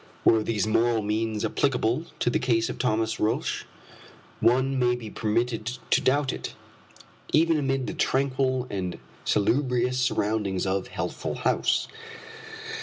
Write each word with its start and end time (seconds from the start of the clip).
Were 0.25 0.41
these 0.41 0.65
moral 0.65 1.03
means 1.03 1.45
applicable 1.45 2.05
to 2.21 2.31
the 2.31 2.39
case 2.39 2.71
of 2.71 2.79
Thomas 2.79 3.19
Roch? 3.19 3.65
One 4.39 4.79
may 4.79 4.95
be 4.95 5.11
permitted 5.11 5.77
to 5.91 6.01
doubt 6.01 6.33
it, 6.33 6.55
even 7.33 7.55
amid 7.55 7.85
the 7.85 7.93
tranquil 7.93 8.65
and 8.71 8.97
salubrious 9.25 9.99
surroundings 9.99 10.65
of 10.65 10.87
Healthful 10.87 11.35
House. 11.35 11.87